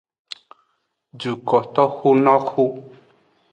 Dukotoxunoxu. 1.19 2.65